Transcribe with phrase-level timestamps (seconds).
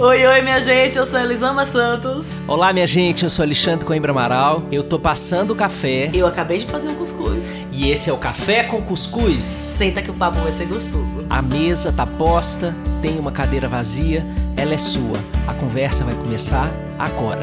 [0.00, 2.38] Oi, oi, minha gente, eu sou Elisama Santos.
[2.46, 4.62] Olá, minha gente, eu sou Alexandre Coimbra Amaral.
[4.70, 6.08] Eu tô passando o café.
[6.14, 7.56] Eu acabei de fazer um cuscuz.
[7.72, 9.42] E esse é o Café com Cuscuz.
[9.42, 11.26] Senta que o papo vai ser gostoso.
[11.28, 12.72] A mesa tá posta,
[13.02, 14.24] tem uma cadeira vazia,
[14.56, 15.18] ela é sua.
[15.48, 17.42] A conversa vai começar agora.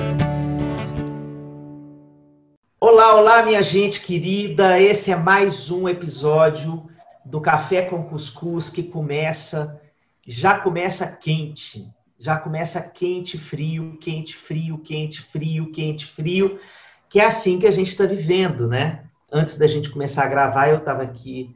[2.80, 4.80] Olá, olá, minha gente querida.
[4.80, 6.86] Esse é mais um episódio
[7.26, 9.78] do Café com Cuscuz que começa,
[10.26, 11.94] já começa quente
[12.26, 16.60] já começa quente, frio, quente, frio, quente, frio, quente, frio,
[17.08, 19.04] que é assim que a gente está vivendo, né?
[19.32, 21.56] Antes da gente começar a gravar, eu estava aqui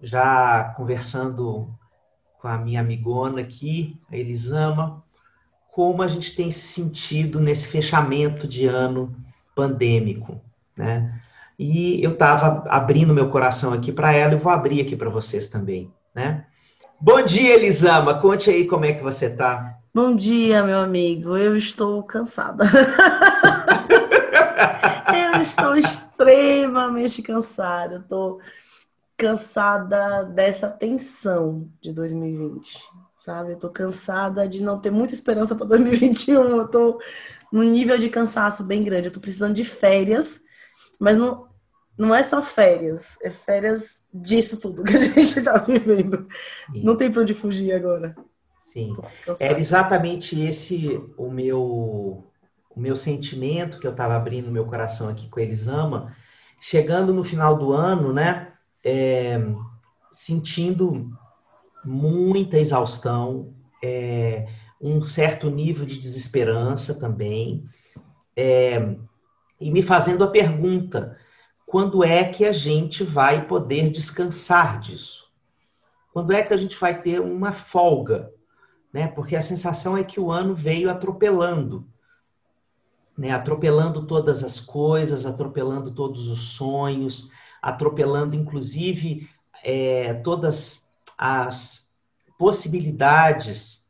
[0.00, 1.68] já conversando
[2.40, 5.02] com a minha amigona aqui, a Elisama,
[5.72, 9.12] como a gente tem se sentido nesse fechamento de ano
[9.52, 10.40] pandêmico,
[10.78, 11.20] né?
[11.58, 15.48] E eu estava abrindo meu coração aqui para ela e vou abrir aqui para vocês
[15.48, 16.46] também, né?
[17.00, 18.20] Bom dia, Elisama.
[18.20, 19.73] Conte aí como é que você está.
[19.96, 21.36] Bom dia, meu amigo.
[21.36, 22.64] Eu estou cansada.
[25.14, 27.98] eu estou extremamente cansada.
[27.98, 28.40] Estou
[29.16, 32.76] cansada dessa tensão de 2020,
[33.16, 33.50] sabe?
[33.50, 36.42] Eu estou cansada de não ter muita esperança para 2021.
[36.42, 36.98] Eu estou
[37.52, 39.06] num nível de cansaço bem grande.
[39.06, 40.40] Eu estou precisando de férias,
[40.98, 41.46] mas não,
[41.96, 46.26] não é só férias, é férias disso tudo que a gente está vivendo.
[46.82, 48.16] Não tem para onde fugir agora.
[48.74, 48.96] Sim.
[49.40, 52.30] Era exatamente esse o meu
[52.74, 56.12] o meu sentimento que eu estava abrindo meu coração aqui com eles ama,
[56.60, 58.52] chegando no final do ano, né?
[58.82, 59.40] É,
[60.10, 61.08] sentindo
[61.84, 64.48] muita exaustão, é,
[64.80, 67.64] um certo nível de desesperança também,
[68.36, 68.96] é,
[69.60, 71.16] e me fazendo a pergunta:
[71.64, 75.32] quando é que a gente vai poder descansar disso?
[76.12, 78.33] Quando é que a gente vai ter uma folga?
[78.94, 79.08] Né?
[79.08, 81.84] Porque a sensação é que o ano veio atropelando,
[83.18, 83.32] né?
[83.32, 87.28] Atropelando todas as coisas, atropelando todos os sonhos,
[87.60, 89.28] atropelando inclusive
[89.64, 91.90] é, todas as
[92.38, 93.84] possibilidades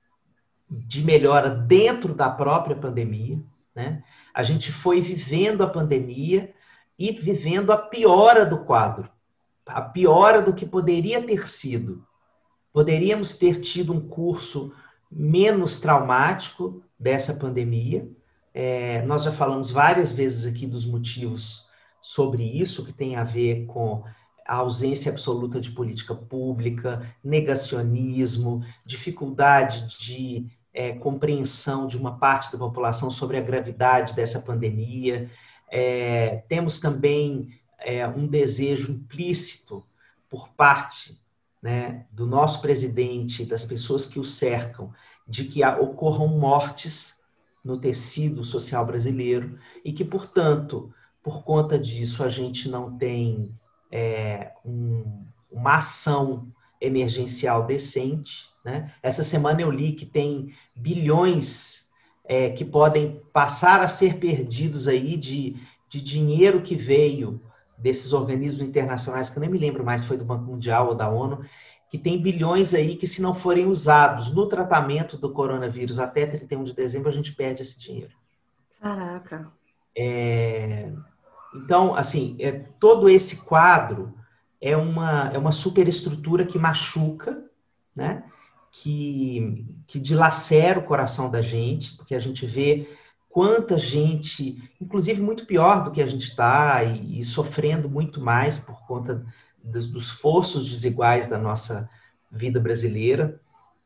[0.70, 3.38] de melhora dentro da própria pandemia,
[3.74, 4.02] né?
[4.32, 6.54] A gente foi vivendo a pandemia
[6.98, 9.10] e vivendo a piora do quadro,
[9.66, 12.06] a piora do que poderia ter sido.
[12.72, 14.72] Poderíamos ter tido um curso
[15.14, 18.08] menos traumático dessa pandemia.
[18.52, 21.66] É, nós já falamos várias vezes aqui dos motivos
[22.00, 24.02] sobre isso, que tem a ver com
[24.46, 32.58] a ausência absoluta de política pública, negacionismo, dificuldade de é, compreensão de uma parte da
[32.58, 35.30] população sobre a gravidade dessa pandemia.
[35.70, 37.48] É, temos também
[37.78, 39.84] é, um desejo implícito
[40.28, 41.18] por parte
[41.64, 44.92] né, do nosso presidente, das pessoas que o cercam,
[45.26, 47.18] de que ocorram mortes
[47.64, 50.92] no tecido social brasileiro e que, portanto,
[51.22, 53.50] por conta disso, a gente não tem
[53.90, 58.50] é, um, uma ação emergencial decente.
[58.62, 58.92] Né?
[59.02, 61.88] Essa semana eu li que tem bilhões
[62.26, 65.56] é, que podem passar a ser perdidos aí de,
[65.88, 67.40] de dinheiro que veio
[67.76, 70.94] desses organismos internacionais, que eu nem me lembro mais se foi do Banco Mundial ou
[70.94, 71.44] da ONU,
[71.90, 76.64] que tem bilhões aí que, se não forem usados no tratamento do coronavírus até 31
[76.64, 78.14] de dezembro, a gente perde esse dinheiro.
[78.80, 79.52] Caraca.
[79.96, 80.92] É,
[81.54, 84.12] então, assim, é, todo esse quadro
[84.60, 87.44] é uma, é uma superestrutura que machuca,
[87.94, 88.24] né?
[88.72, 92.88] Que, que dilacera o coração da gente, porque a gente vê
[93.34, 98.60] quanta gente, inclusive muito pior do que a gente está e, e, sofrendo muito mais
[98.60, 99.26] por conta
[99.60, 101.90] dos, dos forços desiguais da nossa
[102.30, 103.40] vida brasileira.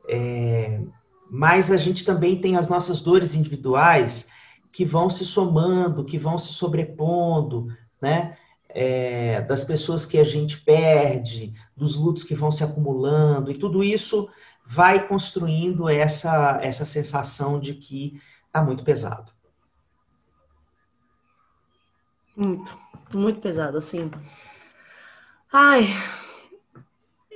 [0.07, 0.83] É,
[1.31, 4.29] mas a gente também tem as nossas dores individuais
[4.71, 8.37] que vão se somando, que vão se sobrepondo, né?
[8.69, 13.83] É, das pessoas que a gente perde, dos lutos que vão se acumulando, e tudo
[13.83, 14.29] isso
[14.67, 19.38] vai construindo essa, essa sensação de que está muito pesado.
[22.39, 22.79] Muito,
[23.15, 24.09] muito pesado, assim.
[25.53, 25.89] Ai,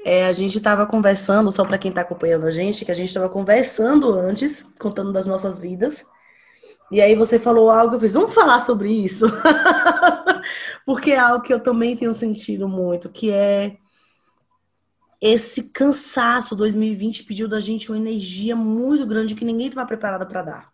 [0.05, 3.09] é, a gente estava conversando, só para quem está acompanhando a gente, que a gente
[3.09, 6.07] estava conversando antes, contando das nossas vidas.
[6.89, 9.27] E aí você falou algo, eu fiz, vamos falar sobre isso.
[10.87, 13.79] Porque é algo que eu também tenho sentido muito, que é
[15.21, 16.55] esse cansaço.
[16.55, 20.73] 2020 pediu da gente uma energia muito grande que ninguém estava preparado para dar.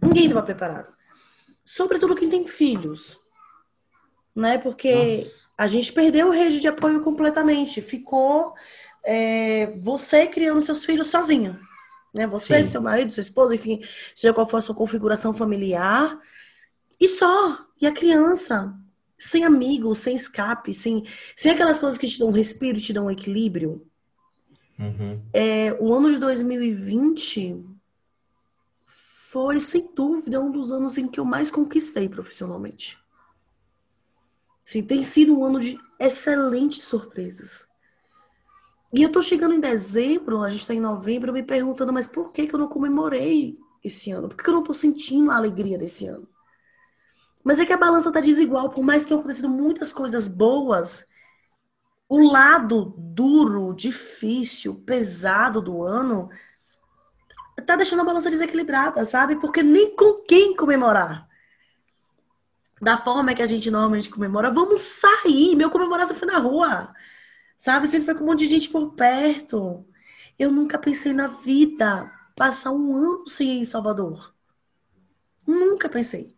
[0.00, 0.97] Ninguém estava preparado
[1.68, 3.20] sobretudo quem tem filhos,
[4.34, 4.56] né?
[4.56, 5.48] Porque Nossa.
[5.56, 7.82] a gente perdeu o rede de apoio completamente.
[7.82, 8.54] Ficou
[9.04, 11.60] é, você criando seus filhos sozinho,
[12.14, 12.26] Né?
[12.26, 12.70] Você, Sim.
[12.70, 13.82] seu marido, sua esposa, enfim,
[14.14, 16.18] seja qual for a sua configuração familiar.
[16.98, 17.58] E só.
[17.80, 18.74] E a criança,
[19.18, 21.04] sem amigos, sem escape, sem,
[21.36, 23.86] sem aquelas coisas que te dão um respiro, te dão um equilíbrio.
[24.78, 25.20] Uhum.
[25.34, 27.77] É, o ano de 2020
[29.30, 32.98] foi, sem dúvida, um dos anos em que eu mais conquistei profissionalmente.
[34.64, 37.66] Sim, tem sido um ano de excelentes surpresas.
[38.92, 42.32] E eu tô chegando em dezembro, a gente tá em novembro, me perguntando, mas por
[42.32, 44.28] que, que eu não comemorei esse ano?
[44.28, 46.26] Por que, que eu não tô sentindo a alegria desse ano?
[47.44, 51.06] Mas é que a balança tá desigual, por mais que tenham acontecido muitas coisas boas,
[52.08, 56.30] o lado duro, difícil, pesado do ano
[57.62, 59.36] tá deixando a balança desequilibrada, sabe?
[59.36, 61.28] Porque nem com quem comemorar.
[62.80, 65.56] Da forma que a gente normalmente comemora, vamos sair.
[65.56, 66.94] Meu comemoração foi na rua.
[67.56, 67.88] Sabe?
[67.88, 69.84] Sempre foi com um monte de gente por perto.
[70.38, 74.32] Eu nunca pensei na vida passar um ano sem ir em Salvador.
[75.46, 76.36] Nunca pensei.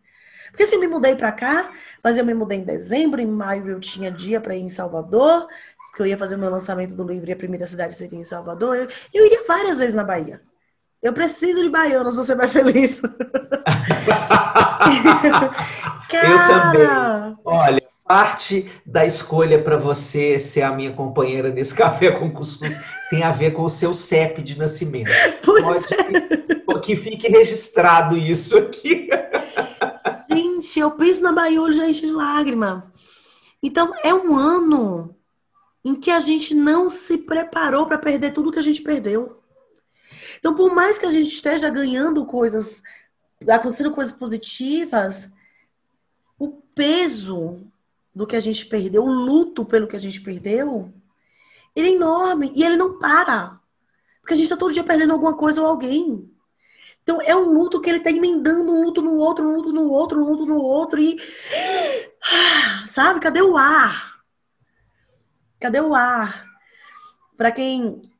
[0.49, 1.71] Porque assim, eu me mudei para cá,
[2.03, 5.47] mas eu me mudei em dezembro, em maio eu tinha dia para ir em Salvador,
[5.95, 8.23] que eu ia fazer o meu lançamento do livro e a primeira cidade seria em
[8.23, 8.75] Salvador.
[8.75, 10.41] Eu, eu iria várias vezes na Bahia.
[11.01, 13.01] Eu preciso de baianos, você vai feliz.
[16.09, 16.27] Cara...
[16.27, 17.37] Eu também.
[17.43, 22.77] Olha, parte da escolha para você ser a minha companheira desse café com cuscuz
[23.09, 25.09] tem a ver com o seu CEP de nascimento.
[25.43, 26.79] Pois Pode é.
[26.81, 29.09] que fique registrado isso aqui.
[30.29, 32.91] Gente, eu penso na Bahia, olho já enche de lágrima.
[33.63, 35.15] Então, é um ano
[35.85, 39.40] em que a gente não se preparou para perder tudo que a gente perdeu.
[40.41, 42.81] Então, por mais que a gente esteja ganhando coisas,
[43.47, 45.31] acontecendo coisas positivas,
[46.37, 47.61] o peso
[48.13, 50.91] do que a gente perdeu, o luto pelo que a gente perdeu,
[51.75, 53.59] ele é enorme e ele não para.
[54.19, 56.27] Porque a gente está todo dia perdendo alguma coisa ou alguém.
[57.03, 59.87] Então é um luto que ele está emendando um luto no outro, um luto no
[59.89, 61.19] outro, um luto no outro e
[62.89, 63.19] sabe?
[63.19, 64.23] Cadê o ar?
[65.59, 66.47] Cadê o ar?
[67.37, 68.10] Para quem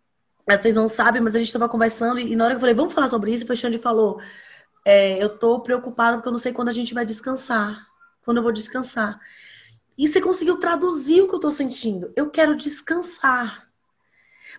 [0.48, 2.94] vocês não sabem, mas a gente estava conversando e na hora que eu falei, vamos
[2.94, 4.20] falar sobre isso, o Xande falou,
[4.86, 7.86] é, eu tô preocupado porque eu não sei quando a gente vai descansar,
[8.24, 9.20] quando eu vou descansar.
[9.98, 12.12] E você conseguiu traduzir o que eu estou sentindo.
[12.16, 13.68] Eu quero descansar.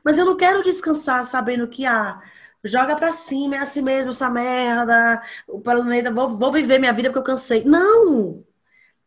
[0.04, 2.20] Mas eu não quero descansar sabendo que, ah,
[2.64, 7.08] joga pra cima, é assim mesmo, essa merda, o planeta, vou, vou viver minha vida
[7.08, 7.64] porque eu cansei.
[7.64, 8.44] Não!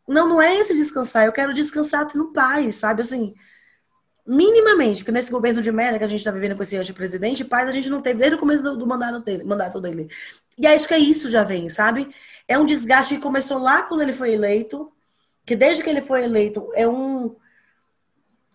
[0.08, 1.26] Não, não é esse descansar.
[1.26, 3.00] Eu quero descansar tendo paz, sabe?
[3.02, 3.34] Assim,
[4.26, 7.68] minimamente, porque nesse governo de merda que a gente está vivendo com esse antipresidente, paz
[7.68, 10.08] a gente não teve desde o começo do, do, mandato, dele, mandato dele.
[10.58, 12.12] E acho que é isso já vem, sabe?
[12.48, 14.92] É um desgaste que começou lá quando ele foi eleito,
[15.44, 17.36] que desde que ele foi eleito é um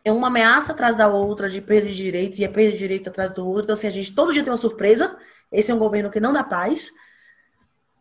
[0.03, 3.07] é uma ameaça atrás da outra de perda de direito e é perda de direito
[3.07, 3.63] atrás do outro.
[3.63, 5.15] Então, assim, a gente todo dia tem uma surpresa.
[5.51, 6.89] Esse é um governo que não dá paz.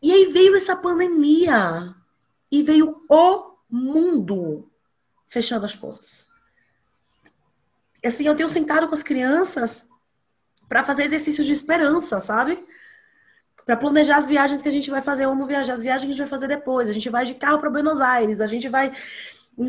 [0.03, 1.95] E aí veio essa pandemia
[2.51, 4.71] e veio o mundo
[5.29, 6.30] fechando as portas.
[8.05, 9.89] Assim, eu tenho sentado com as crianças
[10.69, 12.59] para fazer exercícios de esperança, sabe?
[13.65, 15.27] para planejar as viagens que a gente vai fazer.
[15.27, 16.89] Vamos viajar as viagens que a gente vai fazer depois.
[16.89, 18.93] A gente vai de carro para Buenos Aires, a gente vai.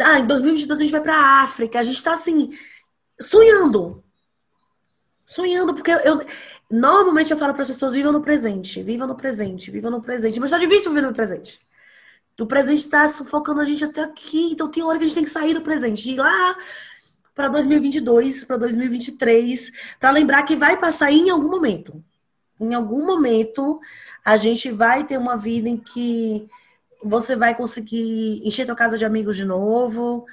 [0.04, 1.80] Ah, em 2022 a gente vai para África.
[1.80, 2.50] A gente está assim,
[3.22, 4.04] sonhando.
[5.26, 6.26] Sonhando, porque eu.
[6.70, 10.40] Normalmente eu falo para as pessoas: vivam no presente, vivam no presente, vivam no presente.
[10.40, 11.60] Mas está difícil viver no presente.
[12.40, 14.52] O presente está sufocando a gente até aqui.
[14.52, 16.58] Então tem hora que a gente tem que sair do presente, ir lá
[17.34, 22.04] para 2022, para 2023, para lembrar que vai passar em algum momento
[22.62, 23.82] em algum momento
[24.24, 26.48] a gente vai ter uma vida em que
[27.04, 30.26] você vai conseguir encher tua casa de amigos de novo,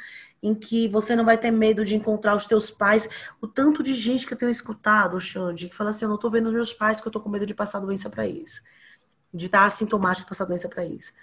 [0.42, 3.08] em que você não vai ter medo de encontrar os teus pais.
[3.40, 6.28] O tanto de gente que eu tenho escutado, Xande, que fala assim, eu não tô
[6.28, 8.62] vendo meus pais porque eu tô com medo de passar doença para eles.
[9.32, 11.14] De estar assintomático e passar doença para eles.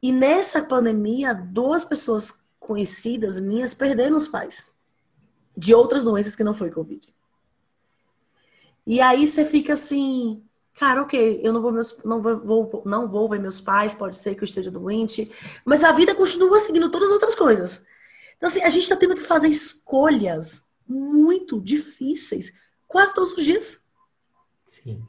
[0.00, 4.70] E nessa pandemia, duas pessoas conhecidas minhas perderam os pais.
[5.56, 7.12] De outras doenças que não foi Covid.
[8.86, 10.42] E aí você fica assim,
[10.74, 14.16] cara, ok, eu não vou, meus, não vou, vou, não vou ver meus pais, pode
[14.16, 15.30] ser que eu esteja doente,
[15.64, 17.84] mas a vida continua seguindo todas as outras coisas.
[18.36, 22.52] Então, assim, a gente está tendo que fazer escolhas muito difíceis
[22.86, 23.84] quase todos os dias.
[24.66, 25.02] Sim.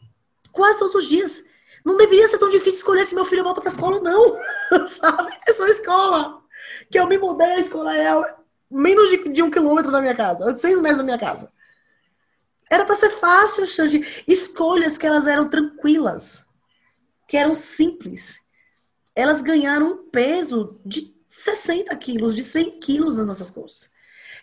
[0.51, 1.43] Quase todos os dias.
[1.85, 4.35] Não deveria ser tão difícil escolher se meu filho volta para a escola ou não,
[4.87, 5.31] sabe?
[5.47, 6.43] É só escola.
[6.91, 8.09] Que eu me mudei, a escola é
[8.69, 11.51] menos de, de um quilômetro da minha casa, seis meses da minha casa.
[12.69, 14.23] Era para ser fácil, Xande.
[14.27, 16.45] Escolhas que elas eram tranquilas,
[17.27, 18.39] que eram simples.
[19.15, 23.91] Elas ganharam um peso de 60 quilos, de 100 quilos nas nossas costas.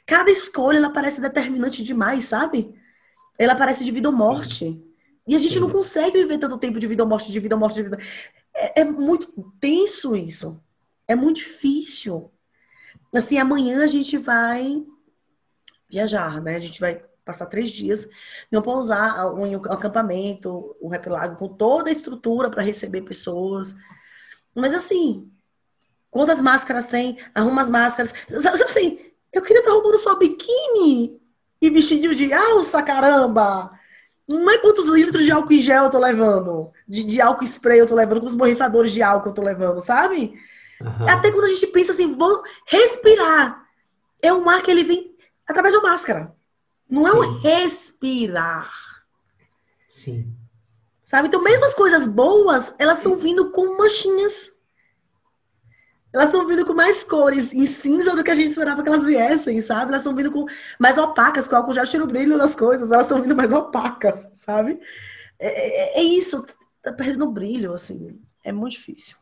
[0.05, 2.75] Cada escolha, ela parece determinante demais, sabe?
[3.39, 4.83] Ela parece de vida ou morte.
[5.27, 7.61] E a gente não consegue viver tanto tempo de vida ou morte, de vida ou
[7.61, 7.99] morte, de vida.
[8.55, 10.61] É, é muito tenso isso.
[11.09, 12.31] É muito difícil.
[13.15, 14.85] Assim, amanhã a gente vai
[15.89, 16.57] viajar, né?
[16.57, 18.09] A gente vai passar três dias
[18.51, 23.75] em um pousar, um acampamento, um rap lago, com toda a estrutura para receber pessoas.
[24.55, 25.31] Mas assim,
[26.11, 27.19] quantas máscaras tem?
[27.35, 28.15] Arruma as máscaras.
[28.29, 29.01] Sabe assim,
[29.33, 31.21] eu queria estar arrumando só biquíni
[31.61, 33.77] e vestidinho de alça, caramba!
[34.29, 37.79] Não é quantos litros de álcool em gel eu tô levando, de, de álcool spray
[37.79, 40.35] eu tô levando, quantos borrifadores de álcool eu tô levando, sabe?
[40.81, 41.09] Uhum.
[41.09, 43.65] Até quando a gente pensa assim, vou respirar.
[44.23, 45.17] É um ar que ele vem
[45.47, 46.35] através da máscara.
[46.89, 48.71] Não é um respirar.
[49.91, 50.33] Sim.
[51.03, 51.29] Sabe?
[51.29, 54.57] Então, mesmo as coisas boas, elas estão vindo com manchinhas.
[56.13, 59.05] Elas estão vindo com mais cores em cinza do que a gente esperava que elas
[59.05, 59.91] viessem, sabe?
[59.91, 60.47] Elas estão vindo com
[60.79, 62.91] mais opacas, com o álcool já tira o brilho das coisas.
[62.91, 64.81] Elas estão vindo mais opacas, sabe?
[65.39, 66.45] É, é, é isso.
[66.83, 68.19] Tá perdendo o brilho, assim.
[68.43, 69.17] É muito difícil.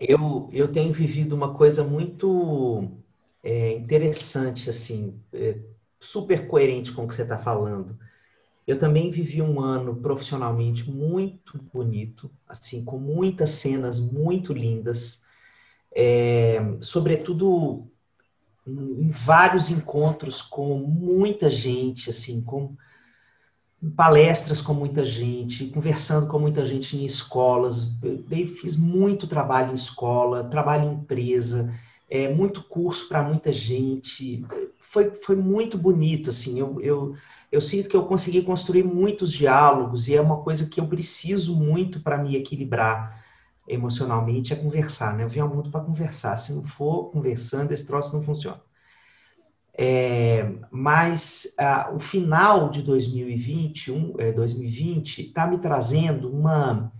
[0.00, 2.88] Eu, eu tenho vivido uma coisa muito
[3.42, 5.60] é, interessante, assim, é,
[6.00, 7.98] super coerente com o que você está falando.
[8.66, 15.22] Eu também vivi um ano profissionalmente muito bonito, assim, com muitas cenas muito lindas,
[15.90, 17.90] é, sobretudo
[18.66, 22.76] em vários encontros com muita gente, assim, com
[23.96, 27.88] palestras com muita gente, conversando com muita gente em escolas.
[28.02, 31.72] Eu fiz muito trabalho em escola, trabalho em empresa,
[32.10, 34.44] é, muito curso para muita gente.
[34.80, 36.58] Foi, foi muito bonito, assim.
[36.58, 37.14] Eu, eu,
[37.52, 41.54] eu sinto que eu consegui construir muitos diálogos e é uma coisa que eu preciso
[41.54, 43.24] muito para me equilibrar
[43.68, 45.24] emocionalmente, é conversar, né?
[45.24, 46.36] Eu vim ao mundo para conversar.
[46.36, 48.60] Se não for conversando, esse troço não funciona.
[49.80, 56.92] É, mas ah, o final de 2021, é, 2020 está me trazendo uma,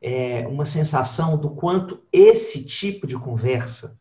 [0.00, 3.98] é, uma sensação do quanto esse tipo de conversa,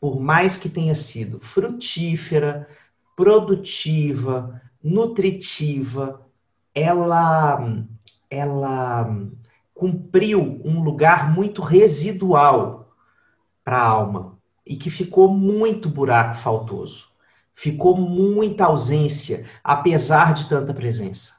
[0.00, 2.66] por mais que tenha sido frutífera,
[3.14, 6.26] produtiva, nutritiva,
[6.74, 7.84] ela,
[8.30, 9.18] ela
[9.74, 12.90] cumpriu um lugar muito residual
[13.62, 17.12] para a alma e que ficou muito buraco faltoso
[17.54, 21.34] ficou muita ausência, apesar de tanta presença.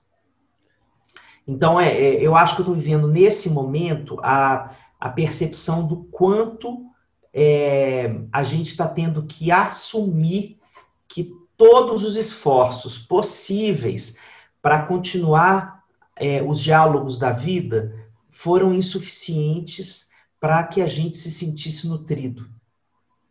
[1.47, 6.05] Então, é, é eu acho que eu estou vivendo nesse momento a, a percepção do
[6.05, 6.85] quanto
[7.33, 10.57] é, a gente está tendo que assumir
[11.07, 14.17] que todos os esforços possíveis
[14.61, 15.83] para continuar
[16.15, 17.93] é, os diálogos da vida
[18.31, 22.49] foram insuficientes para que a gente se sentisse nutrido.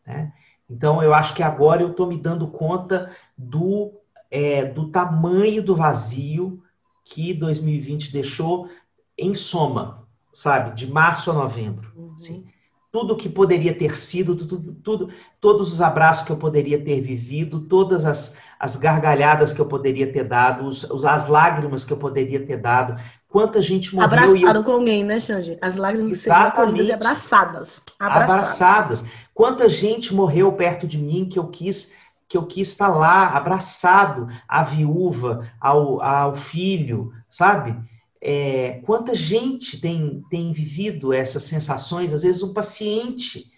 [0.07, 0.33] Né?
[0.69, 3.93] Então, eu acho que agora eu estou me dando conta do,
[4.31, 6.63] é, do tamanho do vazio
[7.05, 8.69] que 2020 deixou
[9.17, 10.75] em soma, sabe?
[10.75, 11.93] De março a novembro.
[11.95, 12.15] Uhum.
[12.15, 12.47] Assim.
[12.95, 15.09] Tudo que poderia ter sido, tudo, tudo,
[15.41, 20.13] todos os abraços que eu poderia ter vivido, todas as, as gargalhadas que eu poderia
[20.13, 22.95] ter dado, os, as lágrimas que eu poderia ter dado,
[23.29, 24.07] quanta gente morreu.
[24.07, 24.65] Abraçaram eu...
[24.65, 25.59] com alguém, né, Xande?
[25.61, 27.83] As lágrimas de serem acolhidas e abraçadas.
[27.99, 28.31] abraçadas.
[28.31, 29.05] Abraçadas.
[29.35, 31.93] Quanta gente morreu perto de mim que eu quis
[32.29, 37.77] que eu quis estar lá, abraçado à viúva, ao, ao filho, sabe?
[38.27, 42.15] É, quanta gente tem, tem vivido essas sensações?
[42.15, 43.53] Às vezes um paciente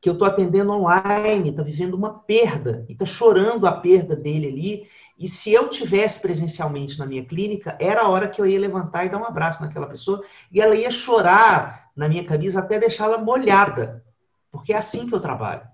[0.00, 4.46] que eu estou atendendo online está vivendo uma perda e está chorando a perda dele
[4.46, 8.58] ali e se eu tivesse presencialmente na minha clínica, era a hora que eu ia
[8.58, 12.78] levantar e dar um abraço naquela pessoa e ela ia chorar na minha camisa até
[12.78, 14.04] deixá-la molhada,
[14.50, 15.66] porque é assim que eu trabalho,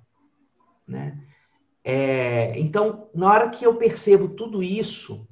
[0.87, 1.18] né?
[1.82, 5.26] É, então, na hora que eu percebo tudo isso,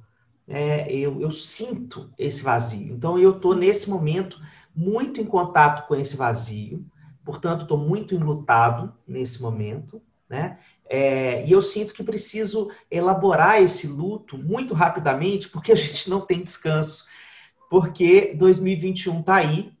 [0.49, 2.93] é, eu, eu, sinto esse vazio.
[2.93, 4.41] Então, eu estou nesse momento
[4.75, 6.83] muito em contato com esse vazio,
[7.23, 10.57] portanto, estou muito enlutado nesse momento, né?
[10.89, 16.21] É, e eu sinto que preciso elaborar esse luto muito rapidamente, porque a gente não
[16.21, 17.05] tem descanso.
[17.69, 19.71] Porque 2021 está aí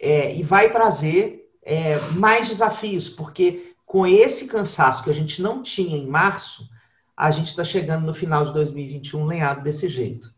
[0.00, 5.62] é, e vai trazer é, mais desafios, porque com esse cansaço que a gente não
[5.62, 6.68] tinha em março,
[7.16, 10.34] a gente está chegando no final de 2021 lenhado desse jeito.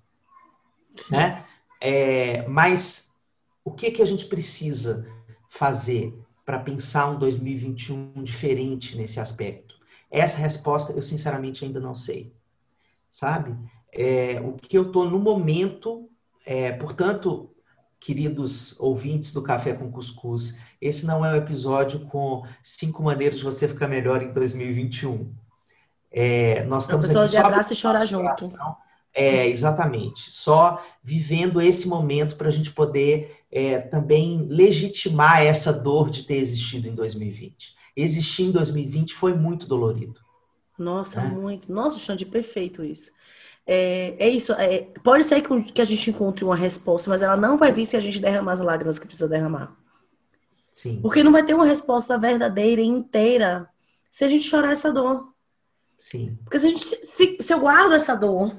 [1.11, 1.45] Né?
[1.81, 3.11] É, mas
[3.65, 5.07] o que, que a gente precisa
[5.49, 9.77] fazer para pensar um 2021 diferente nesse aspecto?
[10.11, 12.33] Essa resposta eu sinceramente ainda não sei,
[13.11, 13.55] sabe?
[13.93, 16.09] É, o que eu estou no momento,
[16.47, 17.51] é, portanto,
[18.01, 23.45] queridos ouvintes do Café com Cuscuz, esse não é um episódio com cinco maneiras de
[23.45, 25.35] você ficar melhor em 2021.
[26.11, 28.53] É, nós estamos um episódio de abraço e chorar junto.
[29.15, 30.31] É, exatamente.
[30.31, 36.37] Só vivendo esse momento para a gente poder é, também legitimar essa dor de ter
[36.37, 37.75] existido em 2020.
[37.97, 40.21] Existir em 2020 foi muito dolorido.
[40.79, 41.29] Nossa, né?
[41.29, 41.73] muito.
[41.73, 43.11] Nossa, Xande, perfeito isso.
[43.67, 44.53] É, é isso.
[44.53, 47.85] É, pode ser que, que a gente encontre uma resposta, mas ela não vai vir
[47.85, 49.77] se a gente derramar as lágrimas que precisa derramar.
[50.73, 51.01] Sim.
[51.03, 53.69] Porque não vai ter uma resposta verdadeira e inteira
[54.09, 55.35] se a gente chorar essa dor.
[56.11, 56.39] Sim.
[56.43, 58.57] Porque se, a gente, se, se eu guardo essa dor,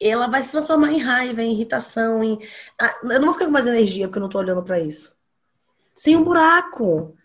[0.00, 2.38] ela vai se transformar em raiva, em irritação, em.
[2.80, 5.16] Ah, eu não vou ficar com mais energia porque eu não tô olhando para isso.
[5.96, 6.04] Sim.
[6.04, 7.16] Tem um buraco.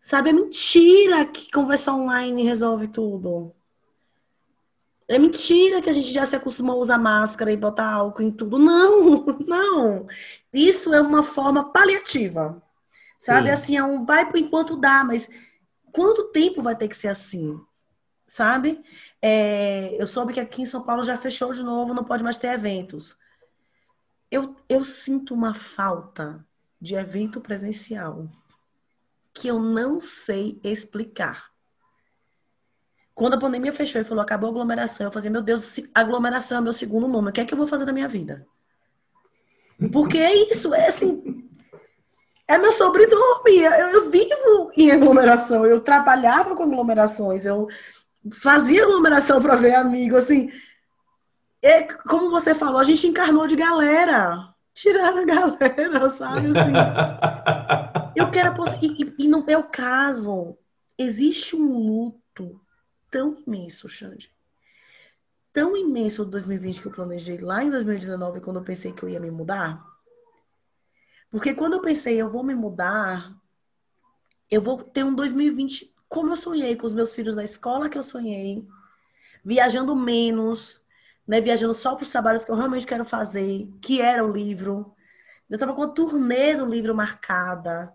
[0.00, 0.30] Sabe?
[0.30, 3.54] É mentira que conversar online resolve tudo.
[5.06, 8.32] É mentira que a gente já se acostumou a usar máscara e botar álcool em
[8.32, 8.58] tudo.
[8.58, 10.08] Não, não.
[10.52, 12.60] Isso é uma forma paliativa.
[13.16, 13.46] Sabe?
[13.46, 13.52] Sim.
[13.52, 15.30] Assim, é um vai por enquanto dá, mas
[15.92, 17.60] quanto tempo vai ter que ser assim?
[18.32, 18.82] Sabe?
[19.20, 22.38] É, eu soube que aqui em São Paulo já fechou de novo, não pode mais
[22.38, 23.18] ter eventos.
[24.30, 26.42] Eu, eu sinto uma falta
[26.80, 28.26] de evento presencial
[29.34, 31.50] que eu não sei explicar.
[33.14, 36.60] Quando a pandemia fechou e falou, acabou a aglomeração, eu falei, meu Deus, aglomeração é
[36.62, 38.46] meu segundo nome, o que é que eu vou fazer da minha vida?
[39.92, 41.50] Porque é isso, é assim,
[42.48, 47.68] é meu sobrenome, eu, eu vivo em aglomeração, eu trabalhava com aglomerações, eu
[48.30, 50.52] fazia aglomeração para ver amigo, assim,
[51.60, 56.72] é, como você falou, a gente encarnou de galera, tiraram a galera, sabe, assim...
[58.14, 60.56] Eu quero e, e não é o caso.
[60.98, 62.60] Existe um luto
[63.10, 64.30] tão imenso, Xande.
[65.52, 69.08] Tão imenso de 2020 que eu planejei lá em 2019, quando eu pensei que eu
[69.08, 69.84] ia me mudar.
[71.30, 73.34] Porque quando eu pensei, eu vou me mudar,
[74.50, 77.96] eu vou ter um 2020 como eu sonhei, com os meus filhos na escola que
[77.96, 78.68] eu sonhei,
[79.42, 80.86] viajando menos,
[81.26, 84.94] né, viajando só para os trabalhos que eu realmente quero fazer, que era o livro.
[85.48, 87.94] Eu estava com a turnê do livro marcada.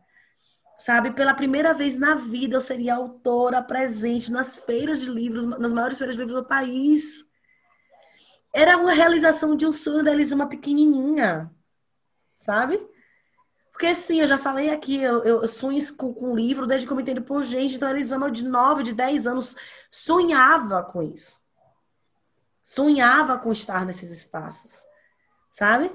[0.79, 5.71] Sabe, pela primeira vez na vida eu seria autora presente nas feiras de livros, nas
[5.71, 7.23] maiores feiras de livros do país.
[8.51, 11.51] Era uma realização de um sonho da Elisama pequenininha,
[12.39, 12.79] sabe?
[13.77, 16.97] Porque sim, eu já falei aqui, eu, eu sonho com, com livro desde que eu
[16.97, 17.75] me entendo por gente.
[17.75, 19.55] Então, Elisama de 9, de 10 anos
[19.91, 21.43] sonhava com isso.
[22.63, 24.79] Sonhava com estar nesses espaços,
[25.51, 25.91] sabe?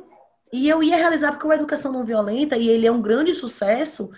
[0.53, 4.13] E eu ia realizar porque a educação não violenta, e ele é um grande sucesso,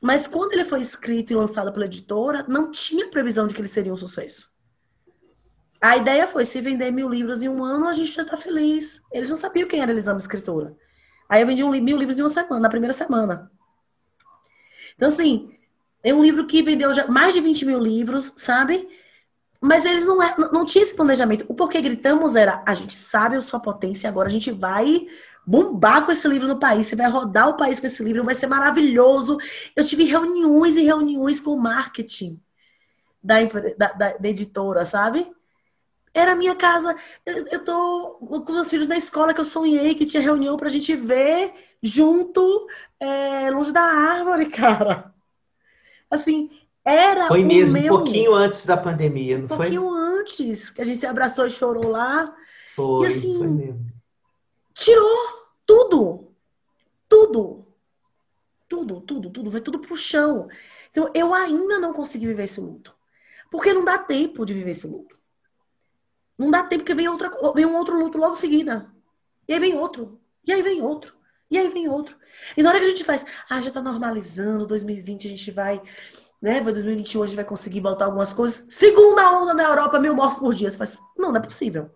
[0.00, 3.68] mas quando ele foi escrito e lançado pela editora, não tinha previsão de que ele
[3.68, 4.50] seria um sucesso.
[5.78, 9.02] A ideia foi, se vender mil livros em um ano, a gente já está feliz.
[9.12, 10.74] Eles não sabiam quem era Elisama Escritora.
[11.30, 13.48] Aí eu vendi um, mil livros em uma semana, na primeira semana.
[14.96, 15.54] Então, assim,
[16.02, 18.88] é um livro que vendeu já mais de 20 mil livros, sabe?
[19.60, 21.44] Mas eles não, é, não, tinham esse planejamento.
[21.48, 25.06] O porquê gritamos era, a gente sabe a sua potência, agora a gente vai
[25.46, 28.34] bombar com esse livro no país, você vai rodar o país com esse livro, vai
[28.34, 29.38] ser maravilhoso.
[29.76, 32.40] Eu tive reuniões e reuniões com o marketing
[33.22, 33.42] da,
[33.76, 35.30] da, da, da editora, sabe?
[36.12, 36.96] Era a minha casa.
[37.24, 40.94] Eu, tô com meus filhos na escola que eu sonhei que tinha reunião pra gente
[40.96, 42.66] ver junto,
[42.98, 45.14] é, longe da árvore, cara.
[46.10, 46.50] Assim,
[46.84, 47.94] era Foi mesmo, meu...
[47.94, 49.56] um pouquinho antes da pandemia, não um foi?
[49.56, 52.34] Um pouquinho antes, que a gente se abraçou e chorou lá.
[52.74, 53.86] Foi, e assim, foi mesmo.
[54.74, 56.32] tirou tudo.
[57.08, 57.66] Tudo.
[58.68, 59.50] Tudo, tudo, tudo.
[59.50, 60.48] Vai tudo pro chão.
[60.90, 62.94] Então, eu ainda não consegui viver esse luto.
[63.50, 65.19] Porque não dá tempo de viver esse luto.
[66.40, 68.86] Não dá tempo porque vem, outra, vem um outro luto logo em seguida.
[69.46, 70.18] E aí vem outro.
[70.42, 71.14] E aí vem outro.
[71.50, 72.16] E aí vem outro.
[72.56, 75.82] E na hora que a gente faz, ah, já tá normalizando, 2020 a gente vai,
[76.40, 76.62] né?
[76.62, 78.64] 2021 a gente vai conseguir voltar algumas coisas.
[78.70, 80.70] Segunda onda na Europa, mil mortos por dia.
[80.70, 81.90] Você faz, não, não é possível.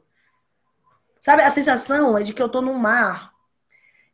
[1.23, 3.33] Sabe, a sensação é de que eu tô num mar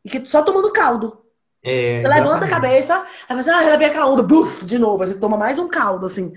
[0.05, 1.25] e que só tomando caldo.
[1.61, 5.03] É, você levanta a cabeça, aí você, ah, ela vem aquela onda, buf, de novo,
[5.03, 6.33] aí você toma mais um caldo, assim.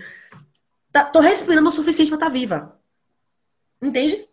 [0.91, 2.84] Tá, tô respirando o suficiente pra estar tá viva.
[3.85, 4.27] Entende?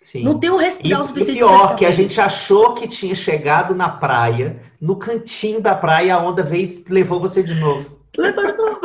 [0.00, 0.22] Sim.
[0.22, 1.38] Não tem um respirar e, o suficiente.
[1.38, 6.14] E pior, que a gente achou que tinha chegado na praia, no cantinho da praia,
[6.14, 7.98] a onda veio e levou você de novo.
[8.16, 8.80] Levou de novo.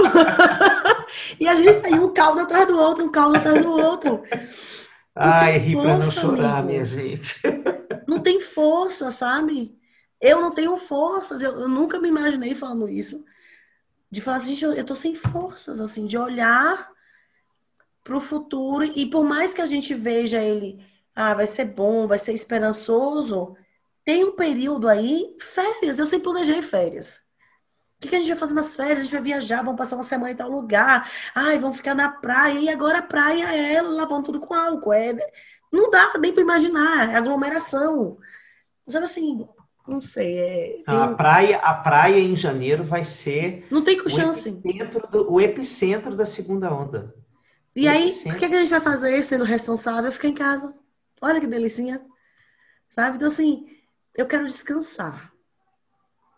[1.40, 4.24] e a gente tem um caldo atrás do outro, um caldo atrás do outro.
[5.16, 6.68] Ai, ri pra não chorar, amigo.
[6.68, 7.40] minha gente.
[8.08, 9.78] Não tem força, sabe?
[10.20, 13.24] Eu não tenho forças, eu, eu nunca me imaginei falando isso.
[14.12, 16.93] De falar assim, gente, eu, eu tô sem forças, assim, de olhar
[18.04, 20.84] pro futuro e por mais que a gente veja ele,
[21.16, 23.56] ah, vai ser bom, vai ser esperançoso,
[24.04, 27.24] tem um período aí, férias, eu sempre planejei férias.
[27.98, 29.00] O que, que a gente vai fazer nas férias?
[29.00, 31.10] A gente vai viajar, vamos passar uma semana em tal lugar.
[31.34, 32.60] Ai, vamos ficar na praia.
[32.60, 34.92] E agora a praia é lavando tudo com álcool.
[34.92, 35.16] É
[35.72, 38.18] Não dá nem para imaginar, é aglomeração.
[38.90, 39.48] Sabe assim,
[39.88, 40.38] não sei.
[40.38, 41.16] É, a, um...
[41.16, 43.66] praia, a praia em janeiro vai ser.
[43.72, 44.50] Não tem chance.
[44.50, 47.16] O epicentro, do, o epicentro da segunda onda.
[47.76, 50.12] E aí, o que, é que a gente vai fazer sendo responsável?
[50.12, 50.74] Ficar em casa.
[51.22, 52.06] Olha que delicinha.
[52.90, 53.18] Sabe?
[53.18, 53.68] Então, assim,
[54.16, 55.34] eu quero descansar.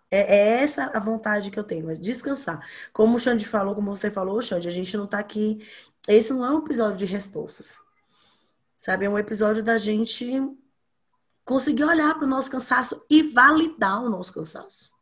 [0.10, 2.66] É, é, essa a vontade que eu tenho, é descansar.
[2.94, 5.68] Como o Xande falou, como você falou, Xande, a gente não tá aqui.
[6.08, 7.78] Esse não é um episódio de respostas.
[8.78, 9.06] Sabe?
[9.06, 10.26] É um episódio da gente
[11.44, 14.94] conseguir olhar para o nosso cansaço e validar o nosso cansaço.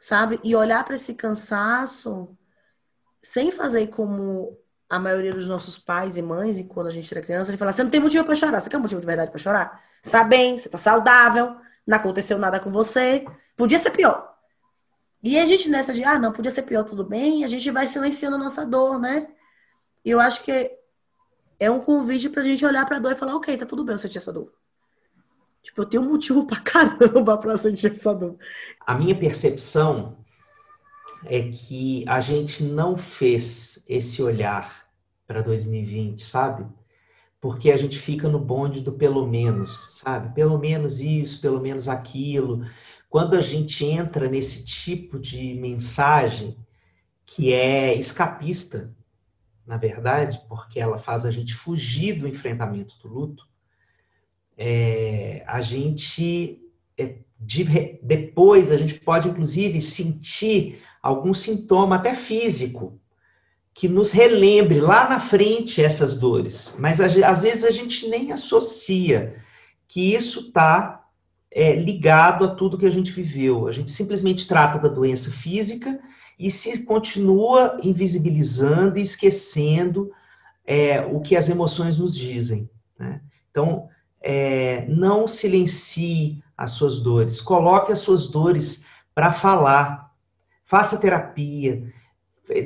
[0.00, 0.40] Sabe?
[0.42, 2.36] E olhar para esse cansaço
[3.26, 4.56] sem fazer como
[4.88, 7.72] a maioria dos nossos pais e mães, e quando a gente era criança, ele fala:
[7.72, 8.60] você não tem motivo para chorar.
[8.60, 9.82] Você quer motivo de verdade para chorar?
[10.00, 13.24] Você tá bem, você tá saudável, não aconteceu nada com você.
[13.56, 14.32] Podia ser pior.
[15.22, 17.88] E a gente nessa de, ah, não, podia ser pior, tudo bem, a gente vai
[17.88, 19.28] silenciando a nossa dor, né?
[20.04, 20.70] E eu acho que
[21.58, 23.98] é um convite pra gente olhar pra dor e falar, ok, tá tudo bem eu
[23.98, 24.52] sentir essa dor.
[25.62, 28.38] Tipo, eu tenho um motivo pra caramba pra sentir essa dor.
[28.80, 30.16] A minha percepção
[31.28, 34.86] é que a gente não fez esse olhar
[35.26, 36.66] para 2020, sabe?
[37.40, 40.34] Porque a gente fica no bonde do pelo menos, sabe?
[40.34, 42.64] Pelo menos isso, pelo menos aquilo.
[43.08, 46.56] Quando a gente entra nesse tipo de mensagem
[47.24, 48.94] que é escapista,
[49.66, 53.48] na verdade, porque ela faz a gente fugir do enfrentamento do luto,
[54.56, 56.62] é, a gente
[56.96, 57.64] é, de,
[58.02, 62.98] depois a gente pode inclusive sentir algum sintoma até físico
[63.72, 69.36] que nos relembre lá na frente essas dores, mas às vezes a gente nem associa
[69.86, 71.04] que isso está
[71.50, 73.68] é, ligado a tudo que a gente viveu.
[73.68, 76.00] A gente simplesmente trata da doença física
[76.38, 80.10] e se continua invisibilizando e esquecendo
[80.66, 82.68] é, o que as emoções nos dizem.
[82.98, 83.20] Né?
[83.50, 83.88] Então,
[84.20, 90.05] é, não silencie as suas dores, coloque as suas dores para falar,
[90.66, 91.82] faça terapia.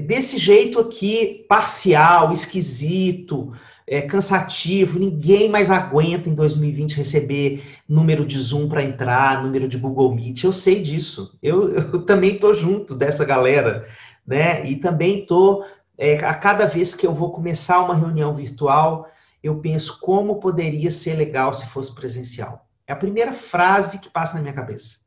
[0.06, 3.52] Desse jeito aqui, parcial, esquisito,
[3.86, 9.78] é, cansativo, ninguém mais aguenta em 2020 receber número de Zoom para entrar, número de
[9.78, 10.44] Google Meet.
[10.44, 11.38] Eu sei disso.
[11.42, 13.86] Eu, eu também estou junto dessa galera,
[14.26, 14.64] né?
[14.68, 15.64] E também estou,
[15.96, 19.10] é, a cada vez que eu vou começar uma reunião virtual,
[19.42, 22.66] eu penso como poderia ser legal se fosse presencial.
[22.86, 25.00] É a primeira frase que passa na minha cabeça.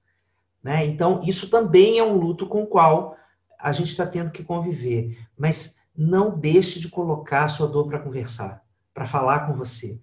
[0.63, 0.85] Né?
[0.85, 3.17] Então, isso também é um luto com o qual
[3.59, 5.17] a gente está tendo que conviver.
[5.37, 9.99] Mas não deixe de colocar a sua dor para conversar, para falar com você.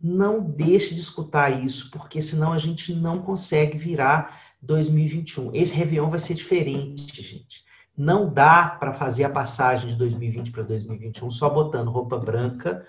[0.00, 5.54] Não deixe de escutar isso, porque senão a gente não consegue virar 2021.
[5.54, 7.64] Esse Réveillon vai ser diferente, gente.
[7.96, 12.84] Não dá para fazer a passagem de 2020 para 2021 só botando roupa branca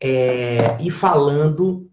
[0.00, 1.88] é, e falando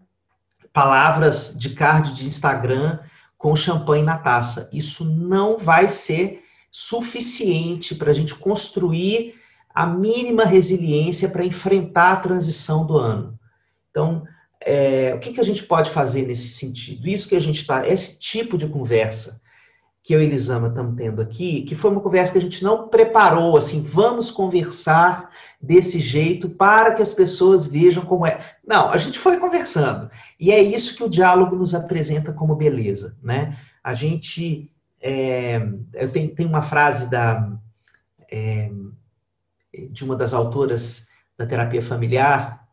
[0.72, 2.98] palavras de card de Instagram
[3.38, 4.68] com champanhe na taça.
[4.72, 9.36] Isso não vai ser suficiente para a gente construir
[9.72, 13.38] a mínima resiliência para enfrentar a transição do ano.
[13.90, 14.24] Então,
[14.60, 17.08] é, o que, que a gente pode fazer nesse sentido?
[17.08, 19.40] Isso que a gente está, esse tipo de conversa
[20.02, 22.88] que eu e Elisama estamos tendo aqui, que foi uma conversa que a gente não
[22.88, 25.30] preparou, assim, vamos conversar
[25.60, 28.38] desse jeito para que as pessoas vejam como é.
[28.66, 30.10] Não, a gente foi conversando.
[30.40, 33.58] E é isso que o diálogo nos apresenta como beleza, né?
[33.82, 34.72] A gente.
[35.00, 35.60] É,
[36.12, 37.52] tenho uma frase da,
[38.28, 38.68] é,
[39.90, 41.06] de uma das autoras
[41.36, 42.66] da terapia familiar,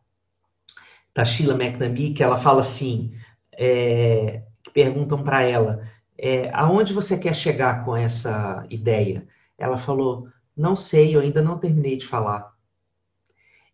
[1.14, 3.12] da Sheila McNamee, que ela fala assim:
[3.52, 5.82] é, que perguntam para ela
[6.18, 9.26] é, aonde você quer chegar com essa ideia?
[9.58, 12.54] Ela falou, não sei, eu ainda não terminei de falar.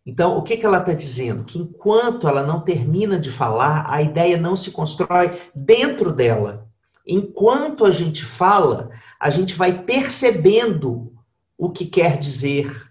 [0.05, 1.45] Então, o que, que ela está dizendo?
[1.45, 6.67] Que enquanto ela não termina de falar, a ideia não se constrói dentro dela.
[7.07, 11.13] Enquanto a gente fala, a gente vai percebendo
[11.57, 12.89] o que quer dizer,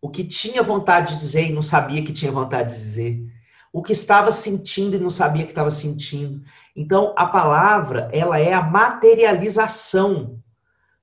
[0.00, 3.34] o que tinha vontade de dizer e não sabia que tinha vontade de dizer
[3.74, 6.40] o que estava sentindo e não sabia que estava sentindo.
[6.76, 10.38] Então, a palavra, ela é a materialização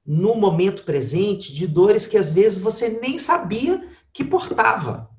[0.05, 5.09] no momento presente de dores que às vezes você nem sabia que portava.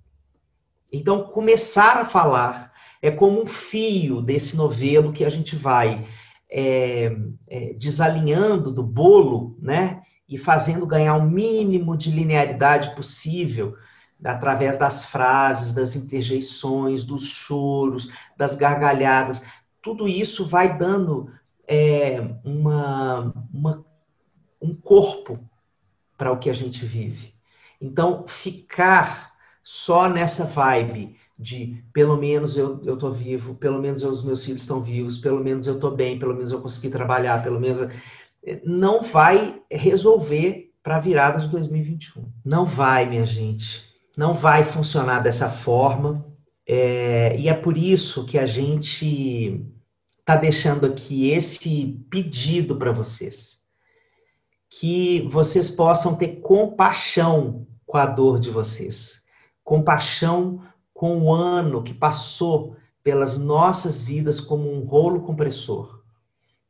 [0.90, 6.06] Então, começar a falar é como um fio desse novelo que a gente vai
[6.50, 7.14] é,
[7.46, 10.00] é, desalinhando do bolo, né?
[10.26, 13.76] E fazendo ganhar o mínimo de linearidade possível
[14.24, 19.42] através das frases, das interjeições, dos choros, das gargalhadas.
[19.80, 21.30] Tudo isso vai dando
[21.66, 23.84] é, uma, uma,
[24.60, 25.38] um corpo
[26.16, 27.34] para o que a gente vive.
[27.80, 29.32] Então, ficar
[29.62, 34.60] só nessa vibe de pelo menos eu estou vivo, pelo menos eu, os meus filhos
[34.60, 37.88] estão vivos, pelo menos eu estou bem, pelo menos eu consegui trabalhar, pelo menos.
[38.64, 42.24] Não vai resolver para a virada de 2021.
[42.44, 43.91] Não vai, minha gente.
[44.16, 46.26] Não vai funcionar dessa forma.
[46.66, 49.64] É, e é por isso que a gente
[50.20, 53.62] está deixando aqui esse pedido para vocês.
[54.70, 59.22] Que vocês possam ter compaixão com a dor de vocês.
[59.64, 60.62] Compaixão
[60.94, 66.02] com o ano que passou pelas nossas vidas como um rolo compressor.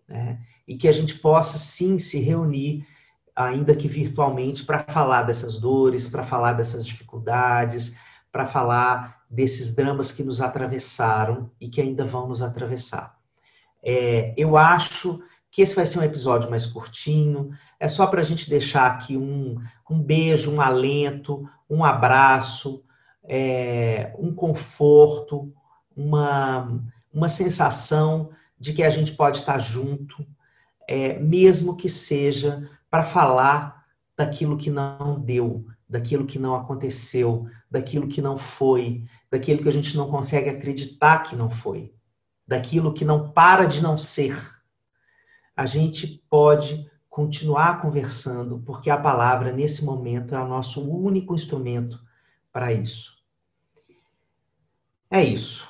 [0.09, 0.41] Né?
[0.67, 2.87] E que a gente possa sim se reunir,
[3.35, 7.95] ainda que virtualmente, para falar dessas dores, para falar dessas dificuldades,
[8.31, 13.19] para falar desses dramas que nos atravessaram e que ainda vão nos atravessar.
[13.83, 18.25] É, eu acho que esse vai ser um episódio mais curtinho, é só para a
[18.25, 22.83] gente deixar aqui um, um beijo, um alento, um abraço,
[23.25, 25.53] é, um conforto,
[25.95, 26.81] uma,
[27.13, 30.27] uma sensação de que a gente pode estar junto,
[30.89, 38.07] é, mesmo que seja para falar daquilo que não deu, daquilo que não aconteceu, daquilo
[38.07, 41.95] que não foi, daquilo que a gente não consegue acreditar que não foi,
[42.47, 44.39] daquilo que não para de não ser.
[45.57, 51.99] A gente pode continuar conversando, porque a palavra, nesse momento, é o nosso único instrumento
[52.53, 53.17] para isso.
[55.11, 55.67] É isso.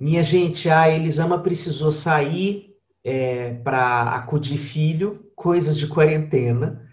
[0.00, 6.90] Minha gente, a Elisama precisou sair é, para acudir filho, coisas de quarentena.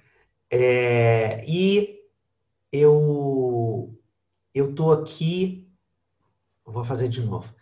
[0.51, 2.01] É, e
[2.69, 3.97] eu
[4.53, 5.69] eu tô aqui,
[6.65, 7.53] vou fazer de novo.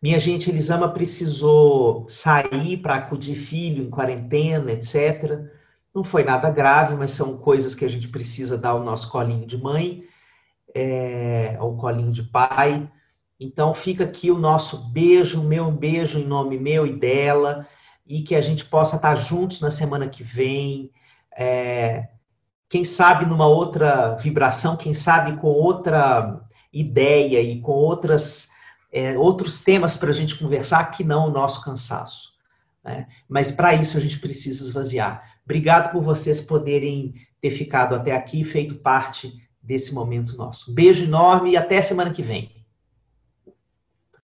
[0.00, 5.48] Minha gente, Elisama precisou sair para acudir filho em quarentena, etc.
[5.92, 9.46] Não foi nada grave, mas são coisas que a gente precisa dar o nosso colinho
[9.46, 10.04] de mãe,
[10.72, 12.88] é, ou colinho de pai.
[13.42, 17.66] Então fica aqui o nosso beijo, meu beijo em nome meu e dela,
[18.06, 20.90] e que a gente possa estar juntos na semana que vem.
[21.36, 22.08] É,
[22.68, 26.40] quem sabe numa outra vibração, quem sabe com outra
[26.72, 28.48] ideia e com outras,
[28.92, 32.32] é, outros temas para a gente conversar que não o nosso cansaço.
[32.84, 33.06] Né?
[33.28, 35.22] Mas para isso a gente precisa esvaziar.
[35.44, 40.72] Obrigado por vocês poderem ter ficado até aqui feito parte desse momento nosso.
[40.72, 42.51] beijo enorme e até semana que vem.